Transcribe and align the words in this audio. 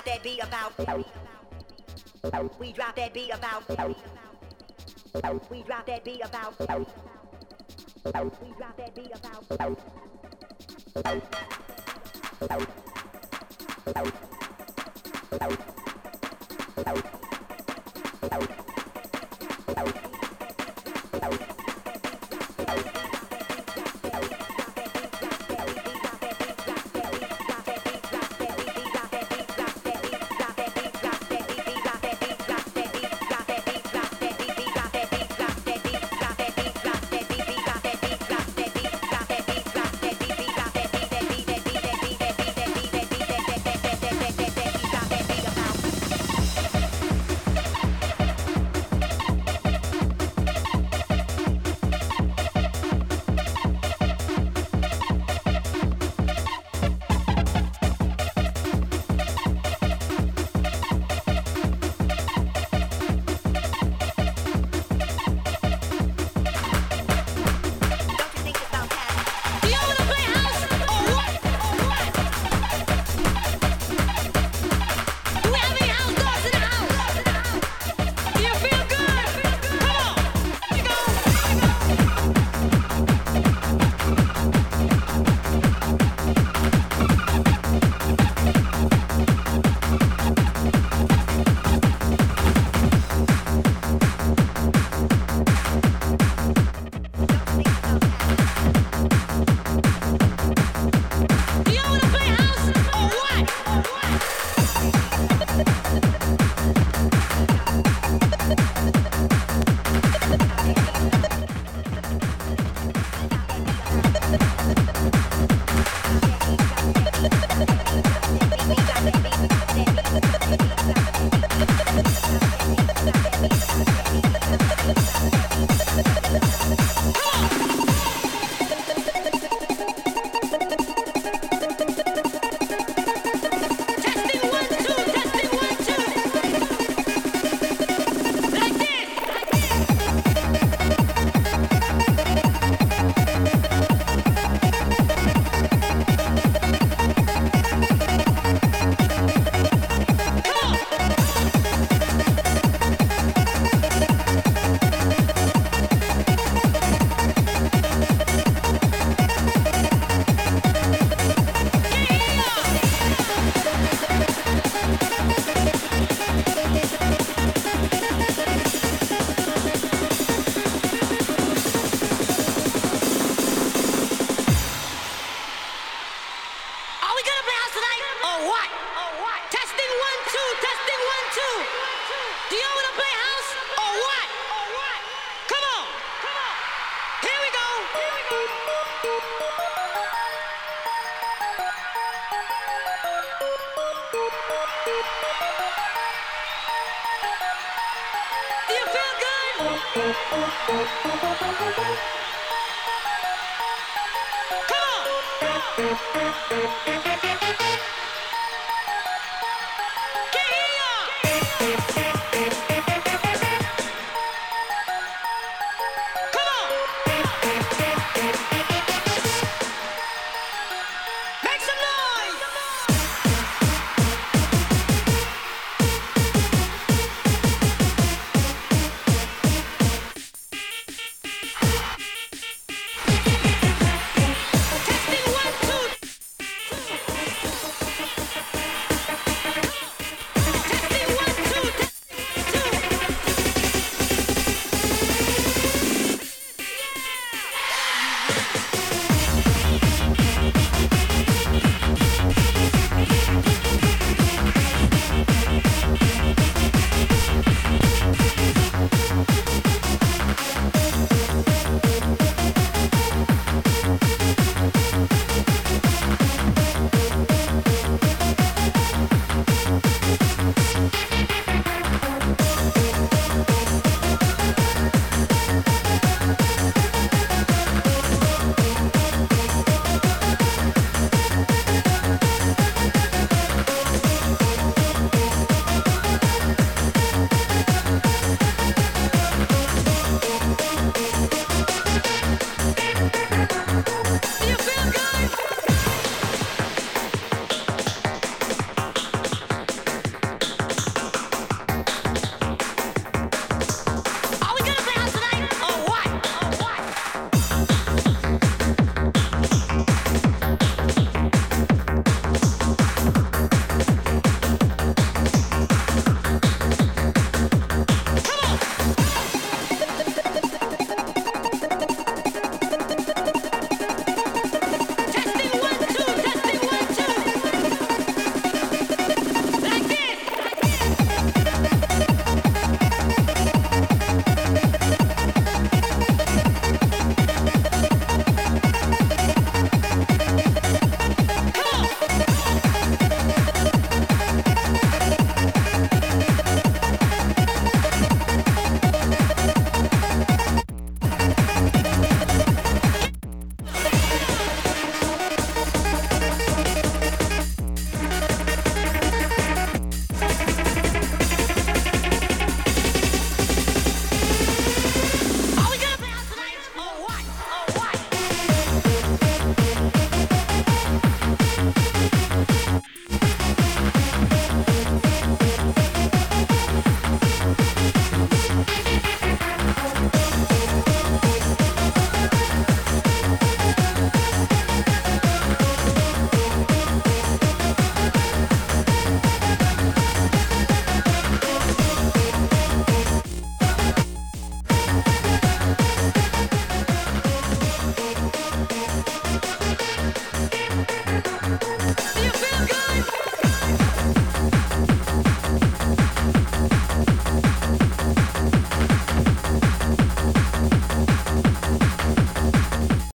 We 0.00 0.06
drop 0.06 0.16
that 0.16 0.24
beat 0.24 0.40
about. 0.42 0.72
We 2.58 2.72
drop 2.72 2.96
that 2.96 3.14
beat 3.14 3.30
about. 3.34 3.68
We 5.50 5.62
drop 5.62 5.86
that 5.86 6.04
beat 6.04 6.20
about. 6.24 6.56